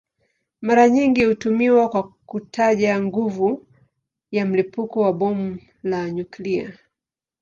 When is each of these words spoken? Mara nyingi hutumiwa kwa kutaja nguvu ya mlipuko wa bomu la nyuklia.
Mara 0.61 0.89
nyingi 0.89 1.25
hutumiwa 1.25 1.89
kwa 1.89 2.03
kutaja 2.25 3.01
nguvu 3.03 3.67
ya 4.31 4.45
mlipuko 4.45 5.01
wa 5.01 5.13
bomu 5.13 5.59
la 5.83 6.11
nyuklia. 6.11 6.77